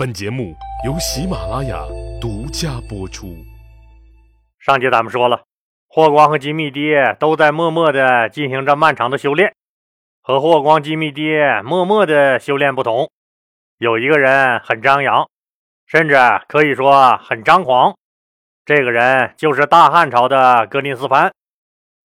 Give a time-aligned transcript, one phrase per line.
[0.00, 1.84] 本节目由喜马拉雅
[2.22, 3.36] 独家播出。
[4.58, 5.42] 上集咱们说了，
[5.88, 9.52] 霍光和金密爹都在默默的进行着漫长的修炼。
[10.22, 13.10] 和霍光、金密爹默默的修炼不同，
[13.76, 15.28] 有一个人很张扬，
[15.86, 16.16] 甚至
[16.48, 17.94] 可以说很张狂。
[18.64, 21.30] 这个人就是大汉朝的格林斯潘。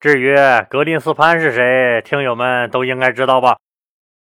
[0.02, 0.36] 至于
[0.70, 3.56] 格林斯潘是谁，听友们都应该知道吧？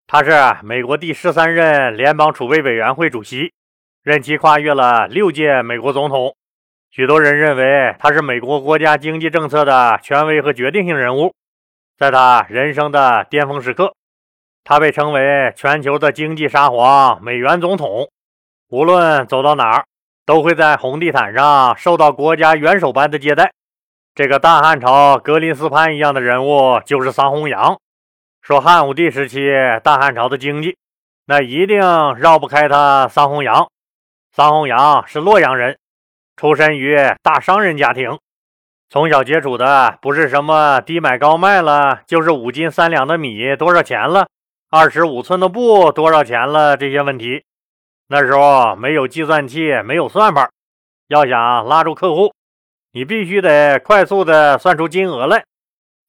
[0.05, 3.51] 他是美国第十三任联邦储备委员会主席。
[4.03, 6.35] 任期跨越了六届美国总统，
[6.91, 11.33] 许多人认为他是美国国家经济政策的权威和决定性人物。
[11.97, 13.93] 在他人生的巅峰时刻，
[14.65, 18.09] 他被称为全球的经济沙皇、美元总统。
[18.67, 19.85] 无论走到哪儿，
[20.25, 23.53] 都会在红地毯上受到国家元首般的接待。
[24.13, 27.79] 这个大汉朝格林斯潘一样的人物就是桑弘羊。
[28.41, 29.49] 说汉武帝时期
[29.81, 30.75] 大汉朝的经济，
[31.25, 31.79] 那一定
[32.17, 33.69] 绕不开他桑弘羊。
[34.35, 35.77] 桑弘羊是洛阳人，
[36.35, 38.17] 出身于大商人家庭，
[38.89, 44.25] 从小接触的不是什么低买高卖了，就是五斤三两的米多少钱了，
[44.71, 47.43] 二十五寸的布多少钱了这些问题。
[48.07, 50.49] 那时候没有计算器，没有算盘，
[51.09, 52.33] 要想拉住客户，
[52.93, 55.43] 你必须得快速的算出金额来。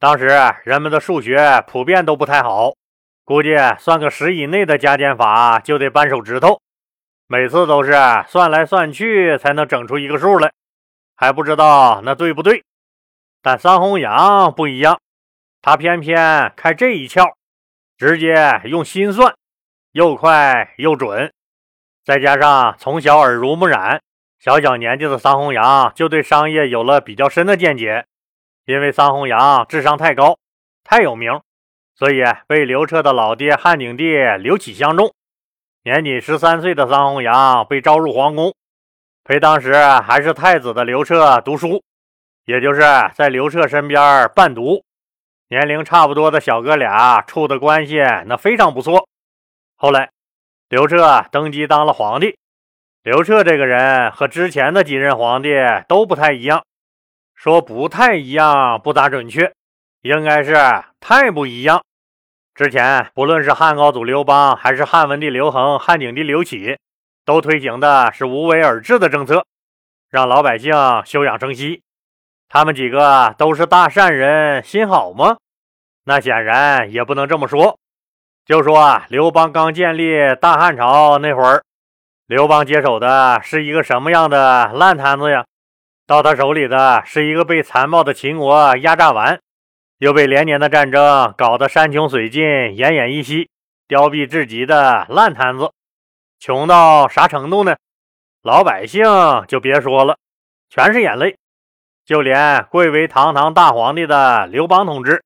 [0.00, 0.30] 当时
[0.64, 2.72] 人们的数学普遍都不太好，
[3.22, 6.62] 估计算个十以内的加减法就得扳手指头。
[7.26, 7.92] 每次都是
[8.28, 10.52] 算来算去才能整出一个数来，
[11.16, 12.64] 还不知道那对不对。
[13.40, 15.00] 但桑弘羊不一样，
[15.62, 17.32] 他偏偏开这一窍，
[17.96, 19.34] 直接用心算，
[19.92, 21.32] 又快又准。
[22.04, 24.02] 再加上从小耳濡目染，
[24.38, 28.04] 小小年纪的桑弘羊就对商业有了比较深的见解。
[28.66, 30.38] 因为桑弘羊智商太高，
[30.84, 31.40] 太有名，
[31.94, 35.14] 所以被刘彻的老爹汉景帝刘启相中。
[35.84, 38.54] 年仅十三岁的桑弘羊被招入皇宫，
[39.22, 41.82] 陪当时还是太子的刘彻读书，
[42.46, 42.80] 也就是
[43.12, 44.82] 在刘彻身边伴读。
[45.48, 49.06] 年龄差不多的小哥俩处的关系那非常不错。
[49.76, 50.08] 后来，
[50.70, 52.34] 刘彻登基当了皇帝。
[53.02, 55.50] 刘彻这个人和之前的几任皇帝
[55.86, 56.64] 都不太一样，
[57.34, 59.52] 说不太一样不咋准确，
[60.00, 60.54] 应该是
[60.98, 61.84] 太不一样。
[62.54, 66.78] 之前，不论是汉高祖刘邦，还是汉文帝刘恒、汉景帝刘启，
[67.24, 69.44] 都推行的是无为而治的政策，
[70.08, 70.72] 让老百姓
[71.04, 71.82] 休养生息。
[72.48, 75.36] 他们几个都是大善人，心好吗？
[76.04, 77.76] 那显然也不能这么说。
[78.46, 81.64] 就说啊刘邦刚建立大汉朝那会儿，
[82.28, 85.44] 刘邦接手的是一个什么样的烂摊子呀？
[86.06, 89.40] 到他手里的是一个被残暴的秦国压榨完。
[90.04, 93.48] 又被连年的战争搞得山穷水尽、奄奄一息、
[93.88, 95.72] 凋敝至极的烂摊子，
[96.38, 97.74] 穷到啥程度呢？
[98.42, 99.02] 老百姓
[99.48, 100.18] 就别说了，
[100.68, 101.38] 全是眼泪。
[102.04, 105.24] 就连贵为堂堂大皇帝的刘邦同志，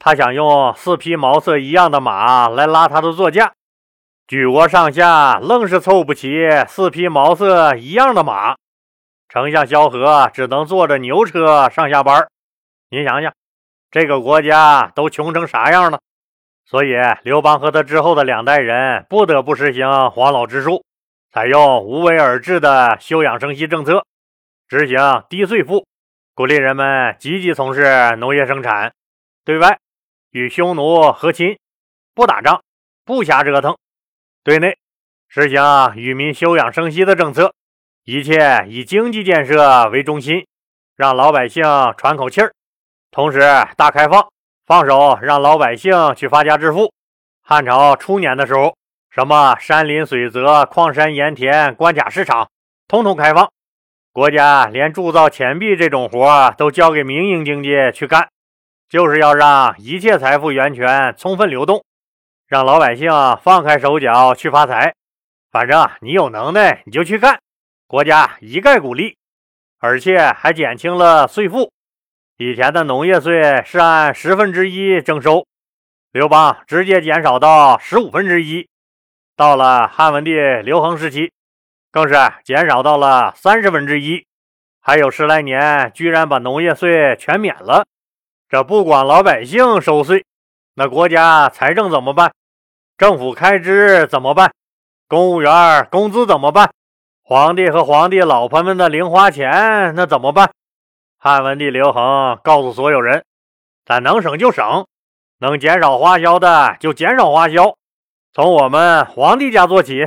[0.00, 3.52] 他想用四匹毛色一样的马来拉他的座驾，
[4.26, 8.56] 举国上下愣是凑不齐四匹毛色一样的马。
[9.28, 12.26] 丞相萧何只能坐着牛车上下班。
[12.90, 13.32] 您想想。
[13.90, 16.00] 这个国家都穷成啥样了？
[16.66, 20.84] 所以刘邦和他之后的两代人不得不实行黄老之术，
[21.32, 24.04] 采用无为而治的休养生息政策，
[24.68, 24.98] 执行
[25.30, 25.86] 低税赋，
[26.34, 28.92] 鼓励人们积极从事农业生产，
[29.46, 29.78] 对外
[30.30, 31.58] 与匈奴和亲，
[32.14, 32.62] 不打仗，
[33.06, 33.72] 不瞎折腾；
[34.44, 34.76] 对内
[35.28, 37.54] 实行与民休养生息的政策，
[38.04, 40.46] 一切以经济建设为中心，
[40.96, 41.64] 让老百姓
[41.96, 42.52] 喘口气儿。
[43.10, 43.40] 同时，
[43.76, 44.28] 大开放，
[44.66, 46.92] 放手让老百姓去发家致富。
[47.42, 48.76] 汉朝初年的时候，
[49.10, 52.50] 什么山林水泽、矿山盐田、关卡市场，
[52.86, 53.50] 通通开放。
[54.12, 58.28] 国家连铸造钱币这种活都交给民营经济去干，
[58.88, 61.82] 就是要让一切财富源泉充分流动，
[62.46, 63.10] 让老百姓
[63.42, 64.92] 放开手脚去发财。
[65.50, 67.40] 反正你有能耐，你就去干，
[67.86, 69.16] 国家一概鼓励，
[69.78, 71.72] 而且还减轻了税负。
[72.40, 75.44] 以前的农业税是按十分之一征收，
[76.12, 78.68] 刘邦直接减少到十五分之一。
[79.34, 81.32] 到了汉文帝刘恒时期，
[81.90, 82.14] 更是
[82.44, 84.24] 减少到了三十分之一。
[84.80, 87.84] 还有十来年，居然把农业税全免了。
[88.48, 90.24] 这不管老百姓收税，
[90.74, 92.32] 那国家财政怎么办？
[92.96, 94.52] 政府开支怎么办？
[95.08, 96.70] 公务员工资怎么办？
[97.24, 100.48] 皇帝和皇帝老婆们的零花钱那怎么办？
[101.20, 103.24] 汉文帝刘恒告诉所有人
[103.84, 104.86] ：“咱能省就省，
[105.40, 107.74] 能减少花销的就减少花销，
[108.32, 110.06] 从我们皇帝家做起。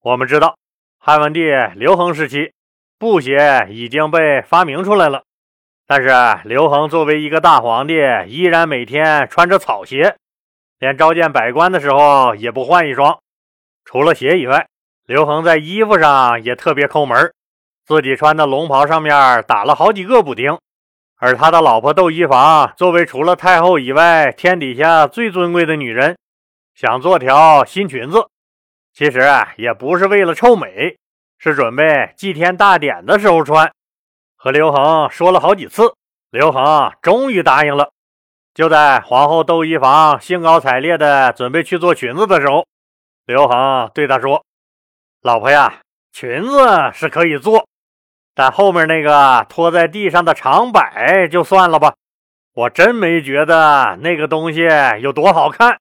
[0.00, 0.56] 我们知道，
[1.00, 1.40] 汉文帝
[1.74, 2.52] 刘恒时期，
[3.00, 5.24] 布鞋已经被发明出来了，
[5.88, 7.94] 但是刘恒作为一个大皇帝，
[8.28, 10.14] 依然每天穿着草鞋，
[10.78, 13.18] 连召见百官的时候也不换一双。
[13.84, 14.68] 除了鞋以外，
[15.04, 17.34] 刘恒在衣服上也特别抠门，
[17.88, 20.58] 自己穿的龙袍上面打了好几个补丁。
[21.16, 26.18] 而他的老婆窦漪房，作为除了太后以外天底下最尊贵的女人，
[26.74, 28.28] 想做条新裙子，
[28.92, 29.26] 其实
[29.56, 30.98] 也不是为了臭美，
[31.38, 33.72] 是准备祭天大典的时候穿。
[34.36, 35.94] 和刘恒说了好几次，
[36.30, 37.90] 刘恒终于答应了。
[38.52, 42.66] 就在皇后窦漪房兴高采烈的准备去做裙子的时候，
[43.24, 44.44] 刘恒对她说
[45.22, 45.80] ：“老婆呀，
[46.12, 47.66] 裙子是可以做。”
[48.38, 51.96] 但后面那个拖在地上的长摆就算了吧，
[52.54, 54.60] 我真没觉得那个东西
[55.00, 55.80] 有多好看。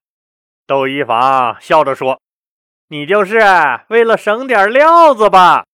[0.65, 2.19] 窦漪房笑着说
[2.89, 3.37] ：“你就是
[3.89, 5.65] 为了省点料子吧？”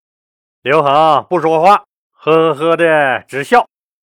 [0.61, 3.65] 刘恒不说话，呵呵呵的直笑。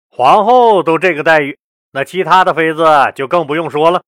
[0.08, 1.58] 皇后都这个待遇，
[1.92, 4.00] 那其他的妃子就更不用说了，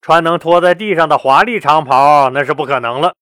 [0.00, 3.14] 穿能拖在地上的华丽长袍那是不可能了。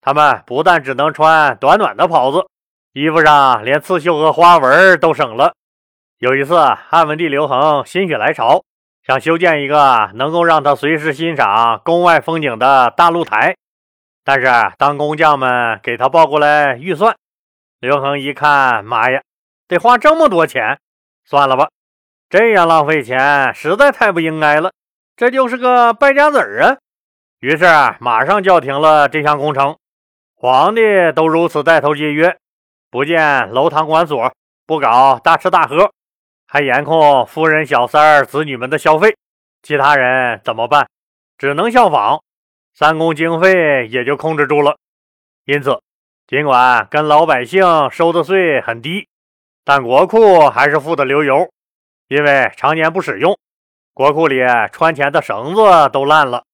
[0.00, 2.46] 他们不但只能穿短短的袍子。
[2.92, 5.52] 衣服上连刺绣和花纹都省了。
[6.18, 6.58] 有一次，
[6.88, 8.64] 汉文帝刘恒心血来潮，
[9.06, 13.54] 想修建一个能够让他随时欣赏宫外风景的大露台。
[14.24, 17.14] 但是，当工匠们给他报过来预算，
[17.78, 19.22] 刘恒一看，妈呀，
[19.68, 20.78] 得花这么多钱，
[21.24, 21.68] 算了吧，
[22.28, 24.72] 这样浪费钱实在太不应该了，
[25.14, 26.76] 这就是个败家子儿啊！
[27.40, 27.64] 于是，
[28.00, 29.76] 马上叫停了这项工程。
[30.34, 30.82] 皇帝
[31.14, 32.36] 都如此带头节约。
[32.90, 34.32] 不建楼堂馆所，
[34.66, 35.92] 不搞大吃大喝，
[36.46, 39.14] 还严控夫人、小三儿、子女们的消费，
[39.62, 40.88] 其他人怎么办？
[41.36, 42.22] 只能效仿，
[42.74, 44.76] 三公经费也就控制住了。
[45.44, 45.80] 因此，
[46.26, 49.06] 尽管跟老百姓收的税很低，
[49.64, 51.50] 但国库还是富得流油，
[52.08, 53.38] 因为常年不使用，
[53.92, 54.40] 国库里
[54.72, 55.62] 穿钱的绳子
[55.92, 56.44] 都烂了，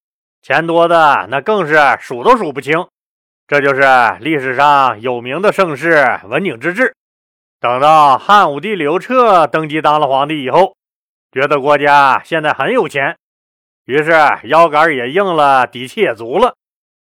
[0.42, 2.86] 钱多的那更是数都数不清。
[3.46, 3.82] 这就是
[4.20, 6.94] 历史上有名的盛世文景之治。
[7.60, 10.76] 等到汉武帝刘彻登基当了皇帝以后，
[11.30, 13.16] 觉得国家现在很有钱，
[13.84, 14.12] 于是
[14.44, 16.54] 腰杆也硬了，底气也足了，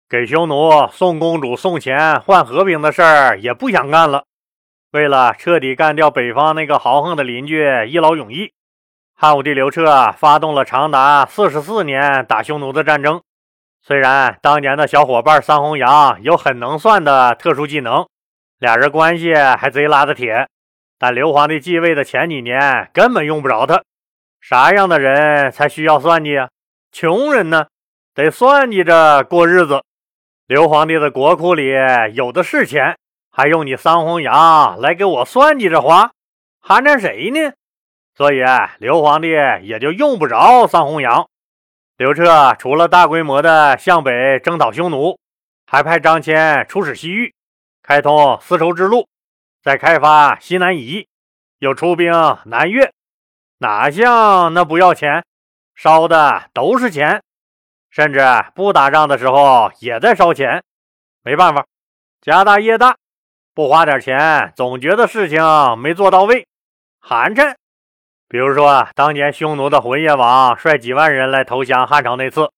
[0.08, 4.24] 给匈奴送公主送钱换和平的事儿也不想干了。
[4.92, 8.52] 为了彻底干掉北方那个豪横的邻居，一劳永逸，
[9.14, 13.22] 汉武帝刘彻发动了长达四十四年打匈奴的战争。
[13.84, 18.06] 虽然当年的小伙伴桑弘羊有很能算的特殊技能，
[18.60, 20.46] 俩人关系还贼拉的铁，
[21.00, 23.82] 但刘皇帝继位的前几年根本用不着他。
[24.40, 26.48] 啥样的人才需要算计啊？
[26.92, 27.66] 穷人呢，
[28.14, 29.82] 得算计着过日子。
[30.46, 31.72] 刘皇帝的国库里
[32.12, 32.96] 有的是钱，
[33.32, 36.12] 还用你桑弘羊来给我算计着花，
[36.60, 37.52] 寒碜谁呢？
[38.16, 38.44] 所以
[38.78, 39.30] 刘皇帝
[39.62, 41.26] 也就用不着桑弘羊。
[41.98, 45.18] 刘彻除了大规模的向北征讨匈奴，
[45.66, 47.34] 还派张骞出使西域，
[47.82, 49.06] 开通丝绸之路，
[49.62, 51.06] 再开发西南夷，
[51.58, 52.10] 又出兵
[52.46, 52.92] 南越，
[53.58, 55.24] 哪像那不要钱，
[55.74, 57.22] 烧的都是钱，
[57.90, 58.20] 甚至
[58.54, 60.64] 不打仗的时候也在烧钱。
[61.22, 61.64] 没办法，
[62.20, 62.96] 家大业大，
[63.54, 65.40] 不花点钱，总觉得事情
[65.78, 66.46] 没做到位，
[67.00, 67.54] 寒碜。
[68.32, 72.48] 比如说啊，当年匈奴的浑邪王率几万人来投降汉朝那次，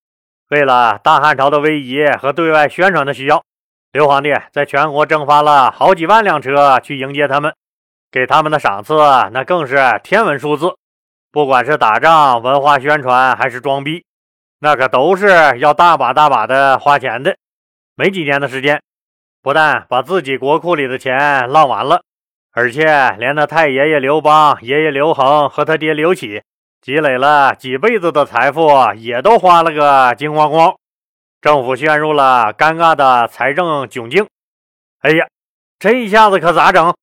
[0.51, 3.43] 为了大汉朝的威仪和对外宣传的需要，
[3.91, 7.53] 刘皇帝在全国征发了好几万辆车去迎接他们，
[8.13, 8.95] 给他们的赏赐
[9.33, 10.77] 那更是天文数字。
[11.33, 14.05] 不管是打仗、文化宣传还是装逼，
[14.61, 17.35] 那可都是要大把大把的花钱的。
[17.97, 18.81] 没几年的时间，
[19.43, 22.05] 不但把自己国库里的钱浪完了。
[22.57, 22.85] 而且
[23.19, 26.41] 连他太爷爷刘邦、爷爷刘恒和他爹刘启
[26.81, 30.77] 积累了几辈子的财富，也都花了个精光光，
[31.41, 34.29] 政府陷入了尴尬的财政窘境。
[35.01, 35.27] 哎呀，
[35.81, 36.95] 这一下子可咋整？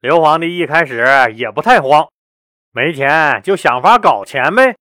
[0.00, 2.06] 刘皇帝一开始也不太慌，
[2.70, 4.76] 没钱就想法搞钱呗。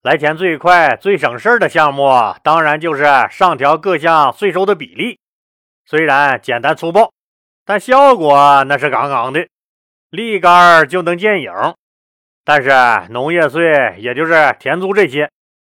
[0.00, 2.08] 来钱最快、最省事的项目，
[2.42, 5.18] 当然就是上调各项税收的比例，
[5.84, 7.12] 虽然简单粗暴。
[7.70, 9.46] 但效果那是杠杠的，
[10.10, 11.52] 立竿就能见影。
[12.44, 15.30] 但是农业税，也就是田租这些，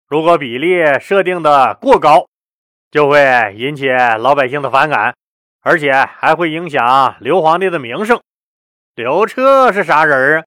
[0.07, 2.29] 如果比例设定的过高，
[2.93, 5.17] 就会引起老百姓的反感，
[5.63, 8.21] 而且还会影响刘皇帝的名声。
[8.95, 10.45] 刘彻是啥人啊？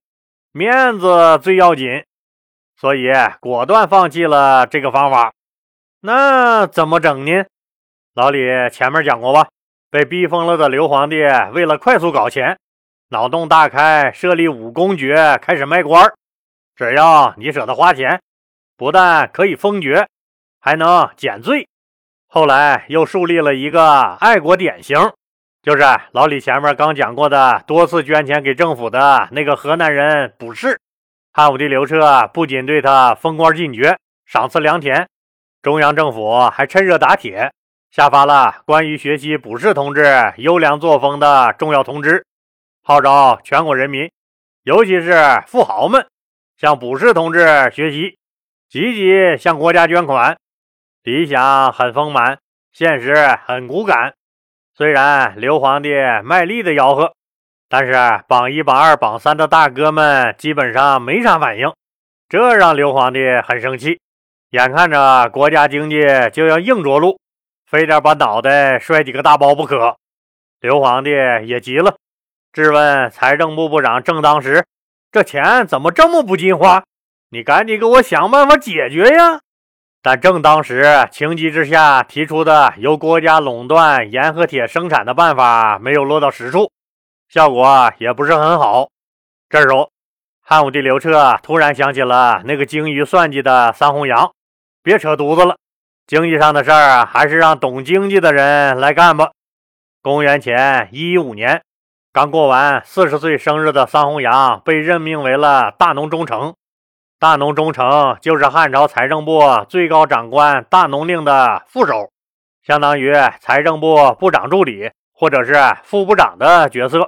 [0.53, 2.05] 面子最要紧，
[2.77, 5.33] 所以果断放弃了这个方法。
[5.99, 7.43] 那怎么整呢？
[8.13, 9.49] 老李前面讲过吧。
[9.93, 11.17] 被逼疯了的刘皇帝
[11.53, 12.57] 为了快速搞钱，
[13.09, 16.11] 脑洞大开，设立武功爵，开始卖官
[16.75, 18.19] 只要你舍得花钱，
[18.75, 20.07] 不但可以封爵，
[20.59, 21.67] 还能减罪。
[22.27, 24.97] 后来又树立了一个爱国典型，
[25.61, 30.79] 就是老李前面刚讲过的，多次捐钱给政府的那个河南人卜氏。
[31.33, 33.95] 汉武帝刘彻不仅对他封官进爵，
[34.25, 35.07] 赏赐良田，
[35.61, 37.51] 中央政府还趁热打铁，
[37.93, 40.03] 下发了关于学习卜氏同志
[40.37, 42.25] 优良作风的重要通知，
[42.81, 44.09] 号召全国人民，
[44.63, 45.13] 尤其是
[45.45, 46.03] 富豪们，
[46.57, 48.17] 向卜氏同志学习，
[48.67, 50.35] 积极向国家捐款。
[51.03, 52.39] 理想很丰满，
[52.71, 53.13] 现实
[53.45, 54.15] 很骨感。
[54.75, 55.91] 虽然刘皇帝
[56.23, 57.13] 卖力的吆喝，
[57.69, 57.93] 但是
[58.27, 61.71] 榜一、榜二、榜三的大哥们基本上没啥反应，
[62.27, 63.99] 这让刘皇帝很生气。
[64.49, 65.97] 眼看着国家经济
[66.31, 67.19] 就要硬着陆，
[67.73, 69.97] 非得把脑袋摔几个大包不可。
[70.61, 71.95] 刘皇帝也急了，
[72.51, 74.63] 质问财政部部长郑当时
[75.11, 76.83] ：“这钱怎么这么不禁花？
[77.31, 79.39] 你赶紧给我想办法解决呀！”
[80.03, 86.69] 但正当时情急之下提出的由国家垄断盐和铁生产的办法没有落到实处，
[87.27, 88.87] 效果也不是很好。
[89.49, 89.89] 这时候，
[90.43, 94.31] 汉武帝刘彻突然想起了那个精于算计的桑弘羊，
[94.83, 95.57] 别扯犊子了，
[96.05, 99.31] 经济上的事儿还是让懂经济的人来干吧。
[100.01, 101.63] 公元前一一五年，
[102.11, 106.53] 刚过完四十岁生日的桑弘羊被任命为了大农中丞。
[107.19, 112.09] 大农中丞就是汉朝财政部最高长官大农令的副手，
[112.61, 117.07] 相当于财政部部长助理或者是副部长的角色。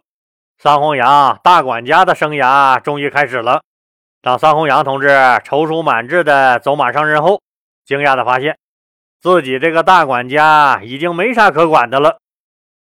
[0.58, 3.62] 桑弘羊大管家的生涯终于开始了。
[4.22, 7.42] 当桑弘羊同志踌躇满志地走马上任后，
[7.84, 8.58] 惊讶地发现
[9.26, 12.20] 自己这个大管家已经没啥可管的了。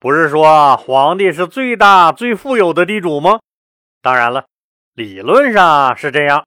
[0.00, 3.38] 不是说皇帝是最大最富有的地主吗？
[4.02, 4.46] 当然了，
[4.94, 6.44] 理论上是这样。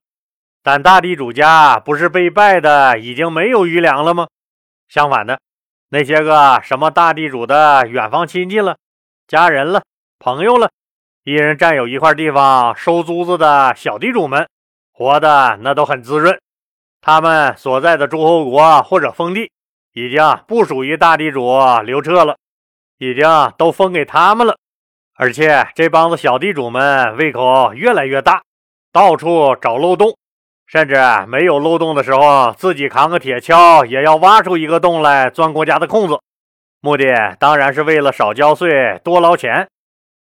[0.62, 4.28] 但大地主家不是被败的已经没有余粮了吗？
[4.90, 5.40] 相反的，
[5.88, 8.76] 那些个什么大地主的远方亲戚了、
[9.26, 9.82] 家人了、
[10.18, 10.70] 朋友了，
[11.24, 14.46] 一人占有一块地方收租子的小地主们，
[14.92, 16.38] 活的那都很滋润。
[17.00, 19.50] 他们所在的诸侯国或者封地
[19.98, 22.36] 已经不属于大地主刘彻了，
[22.98, 23.24] 已经
[23.58, 24.56] 都分给他们了。
[25.16, 28.42] 而且这帮子小地主们胃口越来越大，
[28.92, 30.16] 到处找漏洞。
[30.66, 30.94] 甚至
[31.26, 36.20] 没有漏洞的时候，自己扛个铁锹也要挖出一个洞来钻国家的空子，
[36.80, 39.66] 目的当然是为了少交税、多捞钱。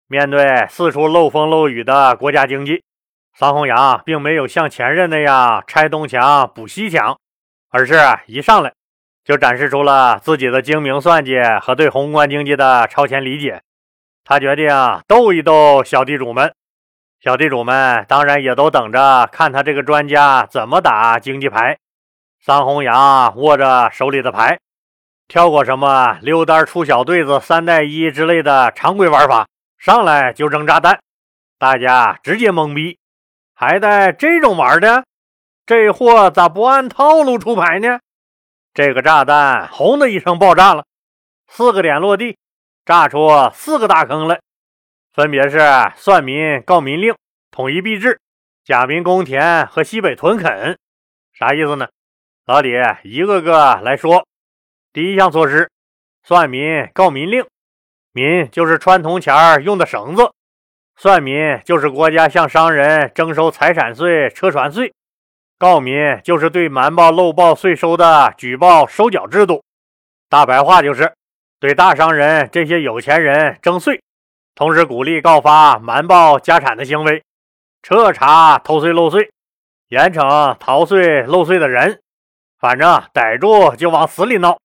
[0.09, 2.83] 面对四处漏风漏雨的国家经济，
[3.39, 7.17] 桑弘羊并没有像前任那样拆东墙补西墙，
[7.71, 7.95] 而是
[8.27, 8.73] 一上来
[9.25, 13.63] 就展示出了自己的精明算计和对宏观经济的超前理解。
[14.25, 14.69] 他决定
[15.07, 16.53] 逗一逗小地主们。
[17.21, 21.77] 小地主们当然也都等着看他这个专家怎么打经济牌。
[22.43, 24.59] 桑弘羊握着手里的牌，
[25.29, 29.47] 跳过什么溜单出小对子、三带一之类的常规玩法，
[29.77, 30.99] 上来就扔炸弹，
[31.59, 32.99] 大家直接懵逼。
[33.55, 35.05] 还带这种玩的？
[35.67, 37.99] 这货咋不按套路出牌呢？
[38.73, 40.85] 这个炸弹轰的一声爆炸了，
[41.49, 42.39] 四个点落地，
[42.85, 44.41] 炸出四个大坑来。
[45.13, 45.59] 分别是
[45.97, 47.15] 算民告民令、
[47.51, 48.21] 统一币制、
[48.65, 50.79] 假民公田和西北屯垦，
[51.33, 51.89] 啥意思呢？
[52.47, 52.71] 老李
[53.03, 54.25] 一个个来说。
[54.93, 55.71] 第一项措施，
[56.23, 57.45] 算民告民令，
[58.13, 60.33] 民就是穿铜钱用的绳子，
[60.97, 64.93] 算民就是国家向商人征收财产税、车船税，
[65.61, 69.63] 告民就是对瞒报漏报税收的举报收缴制度。
[70.31, 71.13] 大白话就是
[71.59, 74.03] 对大商人这些有钱人征税。
[74.55, 77.23] 同时鼓励告发瞒报家产的行为，
[77.83, 79.31] 彻查偷税漏税，
[79.89, 82.01] 严惩逃税漏税的人。
[82.59, 84.57] 反正逮住就往死里闹。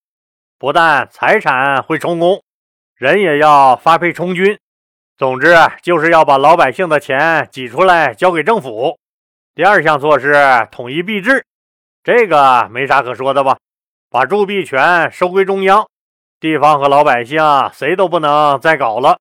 [0.58, 2.42] 不但财产会充公，
[2.96, 4.58] 人也要发配充军。
[5.18, 8.98] 总之就是要把老百姓的钱挤出来交给政府。
[9.56, 10.36] 第二项措施，
[10.70, 11.46] 统一币制，
[12.04, 13.58] 这个没啥可说的吧？
[14.10, 15.88] 把铸币权收归中央，
[16.42, 19.18] 地方和老百姓谁都不能再搞了。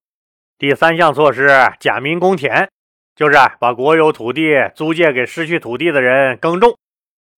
[0.58, 1.48] 第三项措施，
[1.78, 2.68] 假民公田，
[3.14, 6.76] 就是把国有土地租借给失去土地的人耕种。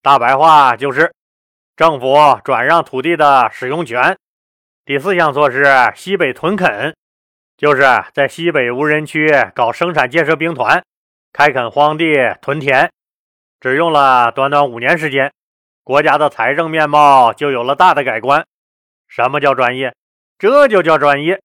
[0.00, 1.12] 大白话就是
[1.76, 4.16] 政府转让土地的使用权。
[4.86, 6.96] 第四项措施，西北屯垦，
[7.58, 7.82] 就是
[8.14, 10.82] 在西北无人区搞生产建设兵团，
[11.32, 12.90] 开垦荒地屯田。
[13.60, 15.32] 只用了短短五年时间，
[15.82, 18.44] 国家的财政面貌就有了大的改观。
[19.08, 19.94] 什么叫专业？
[20.38, 21.40] 这就叫专业。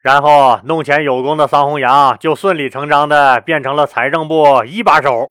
[0.00, 5.28] 然后弄钱有功的桑弘羊就顺理成章的变成了财政部一把手，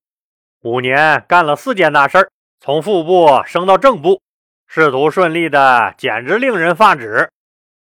[0.61, 2.29] 五年干了四件大事儿
[2.59, 4.21] 从副部升到正部，
[4.67, 7.29] 仕途顺利的简直令人发指。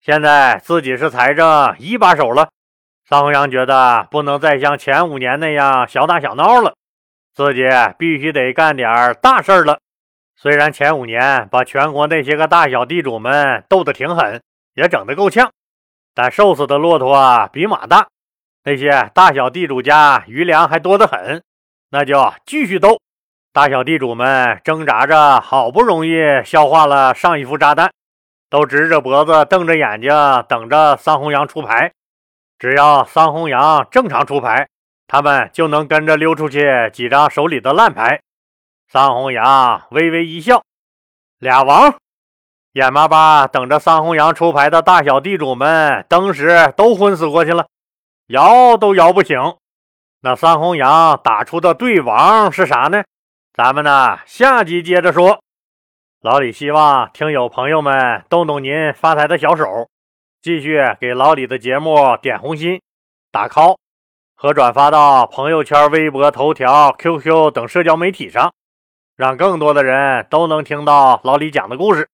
[0.02, 2.50] 现在自己是财政一把手了，
[3.10, 6.74] 桑弘羊觉得不能再像前五年那样小打小闹了，
[7.34, 7.62] 自己
[7.98, 9.80] 必须得干点大事了。
[10.36, 14.42] 虽然前五年把全国那些个大小地主们斗得挺狠，
[14.74, 15.50] 也整得够呛，
[16.14, 18.08] 但瘦死的骆驼啊比马大，
[18.66, 21.42] 那些大小地主家余粮还多得很，
[21.92, 23.00] 那就继续斗。
[23.54, 27.90] 大小地主们挣扎着，好不容易消化了上一副炸弹，
[28.50, 30.12] 都直着脖子瞪着眼睛
[30.50, 31.94] 等着桑弘羊出牌。
[32.60, 34.68] 只要桑弘羊正常出牌，
[35.08, 38.20] 他们就能跟着溜出去几张手里的烂牌。
[38.92, 40.64] 桑弘羊微微一笑，
[41.38, 41.94] 俩王，
[42.74, 47.68] 眼巴巴等着桑弘羊出牌的大小地主们，当时都昏死过去了，
[48.28, 49.38] 摇都摇不醒。
[50.22, 53.04] 那桑弘羊打出的对王是啥呢？
[53.54, 55.40] 咱们呢，下集接着说。
[56.22, 59.88] 老李希望听友朋友们动动您发财的小手，
[60.48, 62.80] 继续给老李的节目点红心、
[63.34, 63.76] 打 call
[64.34, 68.54] 和转发到朋友圈、微博、头条、QQ 等社交媒体上。
[69.18, 72.08] 让更多的人都能听到老李讲的故事。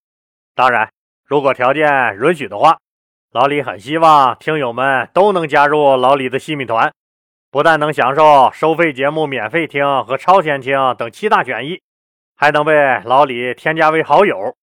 [0.55, 0.89] 当然，
[1.23, 2.79] 如果条件允许的话，
[3.31, 6.91] 老李很希望听友们都能加入老李的西米团，
[7.51, 11.79] 不但能享受收费节目免费听和超前听等七大权益，
[12.35, 14.55] 还能被老李添加为好友，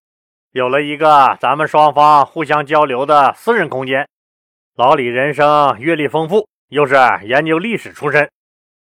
[0.52, 4.09] 有了一个咱们双方互相交流的私人空间。
[4.75, 8.28] 老李人生阅历丰富，又是研究历史出身，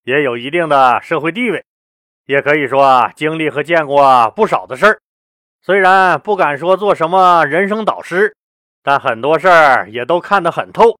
[0.03, 1.65] 也有一定的社会地位。
[2.27, 5.01] 也可以说经历和见过不少的事儿，
[5.61, 8.35] 虽然不敢说做什么人生导师，
[8.83, 10.99] 但很多事儿也都看得很透。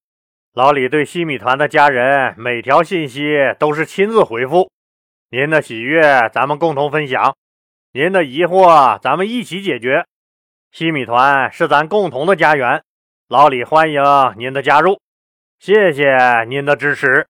[0.53, 4.71] 老李对西米团的家人每条信息都是亲自回复，
[5.31, 7.35] 您的喜悦咱们共同分享，
[7.95, 10.05] 您的疑惑咱们一起解决。
[10.73, 12.83] 西米团是咱共同的家园，
[13.29, 14.03] 老李欢迎
[14.39, 14.99] 您的加入，
[15.59, 17.27] 谢谢您的支持。